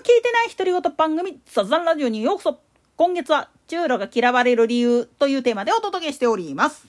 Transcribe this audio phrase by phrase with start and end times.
[0.00, 2.60] 聞いてない独り言番組、サザンラジオにようこそ。
[2.96, 6.88] 今月は、中路が嫌われる理由というテーマでお届けしております。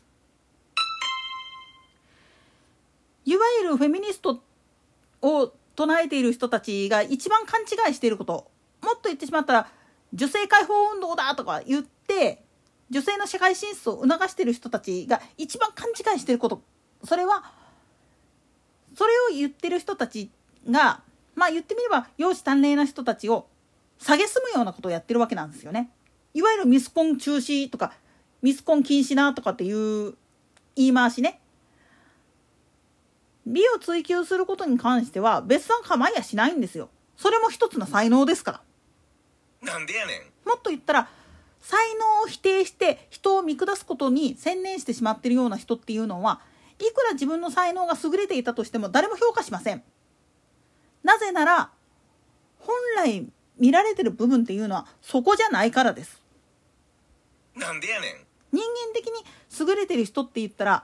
[3.26, 4.42] いわゆるフェミニスト
[5.22, 8.50] を唱えている人たちが一番勘違いしていること、
[8.82, 9.68] もっと言ってしまったら、
[10.14, 12.46] 女性解放運動だとか言って、
[12.90, 16.62] 女性の社会進出を促している人たちが一番勘違いしていること、
[17.04, 17.44] それは、
[18.96, 20.32] それを言ってる人たち
[20.70, 21.02] が、
[21.35, 23.48] まあ言ってみれば、容姿端麗な人たちを
[23.99, 25.90] 蔑むようなことをやってるわけなんですよね。
[26.34, 27.94] いわゆるミスコン中止とか、
[28.41, 30.16] ミスコン禁止なとかっていう
[30.76, 31.40] 言い回しね。
[33.45, 36.90] 美を追求することに関しては別段構いやしないんですよ。
[37.17, 38.52] それも一つの才能ですか
[39.62, 39.73] ら。
[39.73, 40.13] なんでやね
[40.45, 40.48] ん。
[40.48, 41.09] もっと言ったら、
[41.62, 46.41] 才能を否定して人を見下すことに専念してしまってるような人っていうのは
[46.79, 49.84] いくら自分の才能が優れていたとしても誰も評価しません。
[51.04, 51.72] なぜなら
[52.60, 56.21] 本来見られてる部分っていうのはそこじゃないからです。
[57.55, 58.12] なんでやねん。
[58.52, 59.13] 人間的に
[59.60, 60.84] 優れてる人って言ったら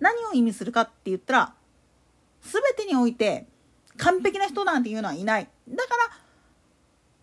[0.00, 1.54] 何を意味するかって言ったら
[2.42, 3.46] 全てにおいて
[3.96, 5.48] 完璧な人なんていうのはいない。
[5.68, 6.18] だから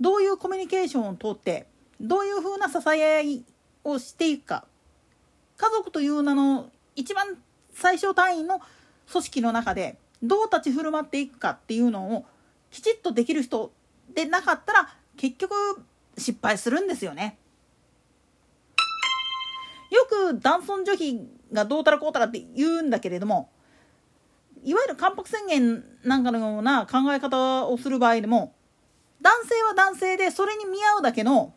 [0.02, 1.68] どういうコミュニケーションをとって
[2.02, 3.46] どういうふうな支え合い
[3.84, 4.66] をしていくか
[5.58, 7.38] 家族という名の一番
[7.74, 8.60] 最小単位の
[9.12, 12.26] 組織の中でどう立ち振る舞っていくかっていうのを
[12.72, 13.74] きちっとできる人
[14.16, 15.54] でなかったら結局
[16.18, 17.38] 失敗するんですよね。
[19.92, 21.20] よく男尊女卑
[21.52, 23.52] がどうたらこうたらって言うんだけれども
[24.64, 28.56] いわゆる関白宣言なんかのような考え方をする場合でも
[29.22, 31.54] 男性は男性でそれに見合うだけの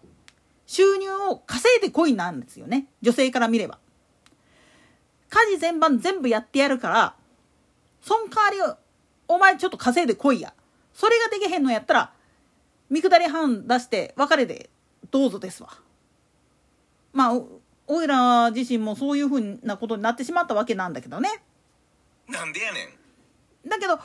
[0.66, 3.78] 収入を稼いでこいなんですよね女性から見れば。
[5.28, 7.14] 家事全般全部やってやるから
[8.06, 8.76] そん代わり
[9.26, 10.54] お前ちょっと稼いでこいや。
[10.94, 12.12] それができへんのやったら
[12.88, 14.70] 見下り半出して別れで
[15.10, 15.70] どうぞですわ。
[17.12, 17.40] まあ
[17.88, 21.42] おいら自身もそういうふうなことになってしまったわけなんだけどね。
[22.28, 22.96] なんでやね
[23.64, 23.68] ん。
[23.68, 24.02] だけども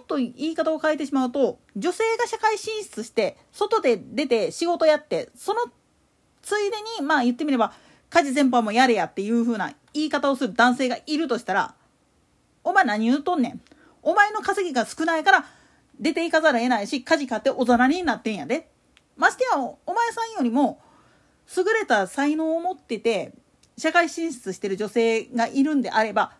[0.00, 5.60] っと言い方を変えてしまうと女性が社会進出して外で出て仕事やってその
[6.42, 7.74] ついでにまあ言ってみれば
[8.10, 11.76] 家事全般もやれやっていう風な言い方をする男性がいるとしたら
[12.64, 13.60] お前何言うとんねん。
[14.02, 15.44] お前の稼ぎが少ないから
[15.98, 18.68] 出ていかざるを得ないし家事買っておざらりになってんやで。
[19.16, 20.80] ましてやお前さんよりも
[21.56, 23.32] 優れた才能を持ってて
[23.76, 26.32] 社会進出してる女性がいるんであれば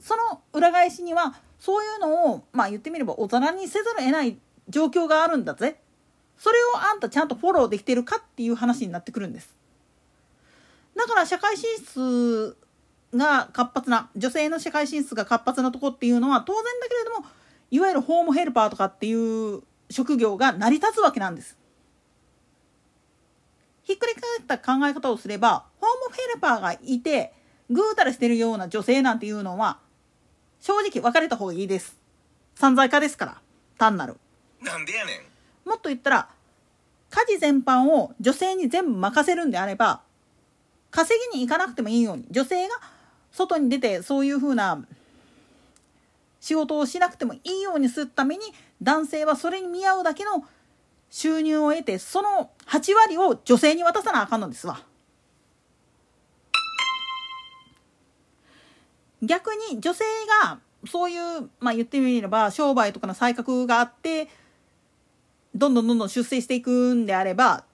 [0.00, 4.36] その裏返しにはそういうのをまあ言ってみればおざらにせざるを得ない
[4.68, 5.80] 状況があるんだぜ。
[6.38, 9.48] それをあんたちゃんとフォローできてるかっていう話になってくるんです。
[10.94, 12.56] だから社会進出
[13.14, 17.26] が活発な女性の社会進出が活発なとこっていうのは当然だけれども
[17.70, 21.56] いわゆるホームヘルパーとかっていう職業が成り立つわけなんです。
[23.82, 27.32] ひっくり返った考え方をすればホームヘルパーがいて
[27.70, 29.78] ぐうたらしてるような女性なんていうのは
[30.60, 31.96] 正直別れた方がいいです。
[32.56, 33.40] 散財家ですから
[33.78, 34.16] 単なる。
[34.60, 35.12] なんでやね
[35.64, 35.68] ん。
[35.68, 36.28] もっと言ったら
[37.10, 40.00] 家事全般を女性に全部任せるんであれば
[40.90, 42.74] 稼ぎに行かなくてもいいように女性が
[43.36, 44.82] 外に出てそういうふうな
[46.40, 48.44] 仕事をしなくてもいいようにするために
[48.82, 50.44] 男性はそれに見合うだけの
[51.10, 54.80] 収入を得てその8割を女性に渡さなあかんのですわ。
[59.22, 60.04] 逆に女性
[60.42, 64.28] がそういうまあ言ってみれば商売とかの才覚があって
[65.54, 67.64] どんどんどんどん出世していくんであれば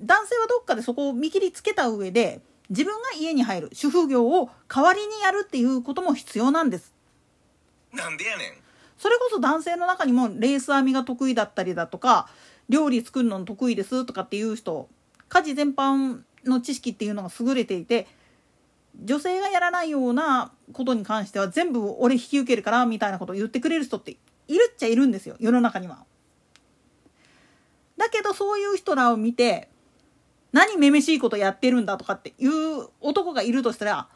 [0.00, 2.40] 男性はどっかでそこを見切りつけた上で
[2.72, 6.94] 自分が家に入る主婦業を代わりにやるっていうことも必要なんです。
[7.92, 8.52] なんでやねん。
[8.96, 12.30] それこそ男性の中にもレース編みが得意だったりだとか
[12.70, 14.88] 料理作るの得意ですとかっていう人
[15.28, 18.06] 家事全般の知識っていうのが優れていて
[19.04, 24.16] 女性がやらないようなことに関しては全部俺引き受けるからみたいなことを言ってくれる人って
[24.48, 26.04] いるっちゃいるんですよ世の中には。
[27.98, 29.68] だけどそういう人らを見て
[30.52, 34.08] 何めめしいことやってるんだとかっていう男がいるとしたら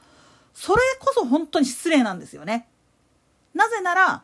[0.52, 2.68] それこそ本当に失礼なんですよね。
[3.54, 4.22] なぜなら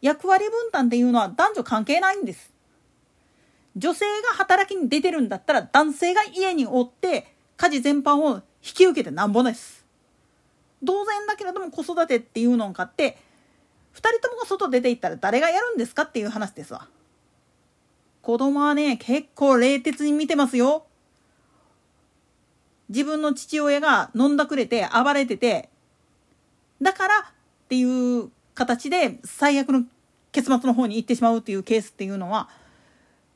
[0.00, 2.52] 役割分担っていうのは男女関係ないんです。
[3.76, 9.84] 女性が働きに出てるんだったら男性が家におって家事全般を引き受けてなんぼです。
[10.84, 13.18] 当然だけれども子育てっていうのを買って
[13.94, 16.88] 2人ともが外出て行ったら誰がやるんですかっていう話ですわ。
[18.22, 20.85] 子供はね結構冷徹に見てますよ。
[22.88, 25.68] 自分の父親が飲んだくれて暴れてて
[26.80, 29.84] だからっていう形で最悪の
[30.32, 32.48] 結末の方に行ってしまうっていうケースっていうのは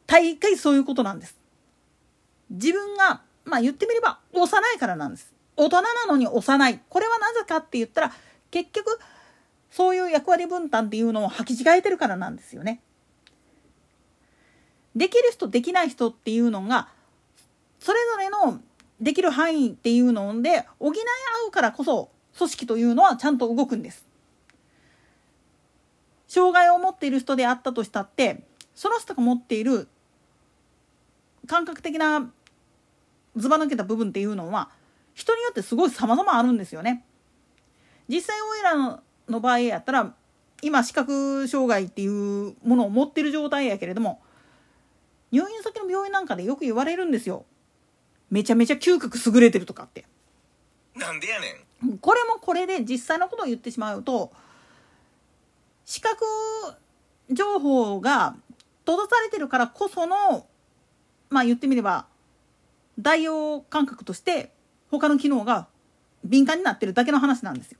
[0.06, 1.38] 大概そういうことなんです。
[2.50, 5.32] 自分が、まあ言ってみれば幼いからなんです。
[5.56, 6.80] 大人なのに幼い。
[6.88, 8.12] これはなぜかって言ったら、
[8.50, 8.98] 結局、
[9.70, 12.82] そういう役割分担っていうのを履き違えてるからなんですよね。
[14.96, 16.88] できる人できない人っていうのが
[17.78, 18.60] それぞれの
[19.00, 20.96] できる範囲っていうので補い
[21.44, 24.06] 合うからこそ組織というのはちゃんと動くんです。
[26.28, 28.44] 障害を持っている人であったとしたって
[28.74, 29.88] その人が持っている
[31.48, 32.30] 感覚的な
[33.36, 34.70] ずば抜けた部分っていうのは
[35.14, 37.04] 人によってすごい様々あるんですよね。
[38.08, 40.14] 実際オイラの場合やったら
[40.62, 44.20] 今視覚障害っていうものを持ってる状態やけれども
[45.32, 47.44] 入院先の病院なんかでよく言われるんですよ。
[48.30, 50.04] めちゃめちゃ嗅覚優れてるとかって。
[50.94, 51.98] なんでやねん。
[51.98, 54.32] これもこれで実際のことを言ってしまうと
[55.86, 56.24] 視覚
[57.30, 58.36] 情報が
[58.84, 60.46] 閉ざされてるからこその
[61.30, 62.06] まあ言ってみれば
[62.98, 64.52] 代用感覚として
[64.90, 65.68] 他の機能が
[66.24, 67.78] 敏感になってるだけの話なんですよ。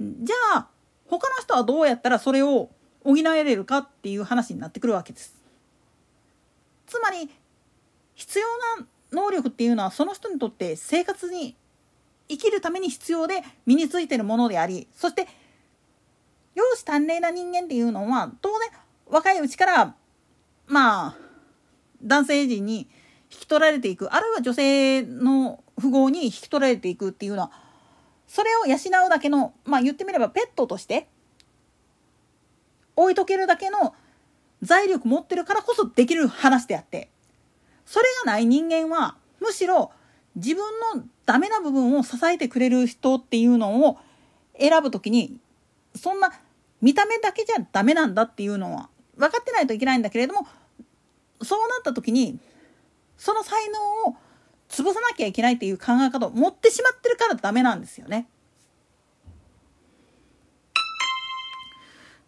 [0.00, 0.68] じゃあ
[1.06, 2.70] 他の人はどうやったらそれを
[3.02, 5.34] 補えれるかっていう話になってくるわけです。
[6.86, 7.28] つまり
[8.14, 8.46] 必要
[8.78, 11.56] な能力っていうのはその人にとって生活に
[12.28, 15.28] 生きるために必要で身についてるものでありそして
[16.54, 18.70] 容姿端麗な人間っていうのは当然
[19.06, 19.94] 若いうちから
[20.66, 21.16] まあ
[22.02, 22.88] 男性陣に
[23.30, 27.50] 引き取られていくあるいは女性の富豪に引き取られていくっていうのは
[28.26, 28.76] それを養
[29.06, 31.08] うだけのまあ言ってみればペットとして
[32.96, 33.94] 置いとけるだけの
[34.62, 37.10] 財力持ってるからこそできる話であって
[37.94, 39.92] それがない人間はむしろ
[40.34, 40.64] 自分
[40.96, 43.98] のダメな部分を支えてくれる人っていうのを
[44.58, 45.36] 選ぶ時に
[45.94, 46.32] そんな
[46.82, 50.44] 見た目だけじゃダメなんだっていうのは分かってないといけないんだけれども
[51.40, 52.40] そうなった時に
[53.16, 54.16] その才能を
[54.68, 58.26] 潰さなきゃいけないっていう考え方を持ってしまってるからダメなんですよね。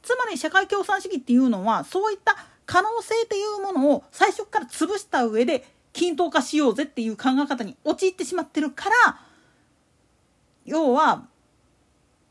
[0.01, 2.37] つまり社会共産主義っていうのはそういった
[2.67, 9.21] 可能性っていうものを最初から潰した上で均等化しようぜっていう考え方に陥ってしまってるから
[10.67, 11.25] 要は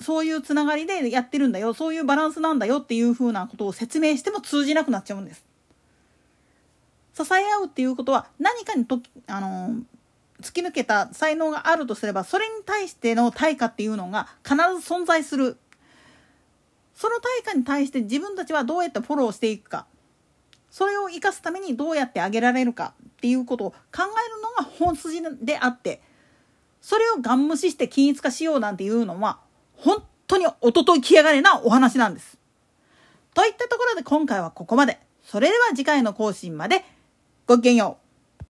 [0.02, 5.46] そういうつながりでやってるんだよそういうバランスなんだよっていうふうなことを説明しても通じなくなっちゃうんです。
[7.14, 9.78] 支え合うっていうことは何かにとあの
[10.42, 15.58] 突き抜けた才能があるとすればそれに対しての対価っていうのが必ず存在する
[16.94, 19.86] その対価に対して自分たちはどうやってフォローしていくか
[20.76, 26.02] それを生かすためにどうやってあげられるかっていうことを考えるのが本筋であって
[26.82, 29.40] それをガン無視して均一化しようなんていうのは
[29.78, 32.38] 本当におととい来やがれなお話なんです。
[33.34, 35.00] といったところで今回はここまで。
[35.24, 36.84] それでは次回の更新まで
[37.48, 38.05] ごきげんよう。